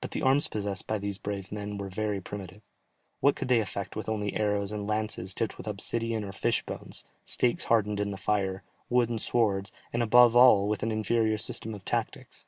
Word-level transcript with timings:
But 0.00 0.10
the 0.10 0.22
arms 0.22 0.48
possessed 0.48 0.88
by 0.88 0.98
these 0.98 1.16
brave 1.18 1.52
men 1.52 1.78
were 1.78 1.88
very 1.88 2.20
primitive. 2.20 2.62
What 3.20 3.36
could 3.36 3.46
they 3.46 3.60
effect 3.60 3.94
with 3.94 4.08
only 4.08 4.34
arrows 4.34 4.72
and 4.72 4.84
lances 4.84 5.32
tipped 5.32 5.56
with 5.56 5.68
obsidian 5.68 6.24
or 6.24 6.32
fish 6.32 6.66
bones, 6.66 7.04
stakes 7.24 7.62
hardened 7.66 8.00
in 8.00 8.10
the 8.10 8.16
fire, 8.16 8.64
wooden 8.88 9.20
swords, 9.20 9.70
and 9.92 10.02
above 10.02 10.34
all 10.34 10.66
with 10.66 10.82
an 10.82 10.90
inferior 10.90 11.38
system 11.38 11.72
of 11.72 11.84
tactics? 11.84 12.46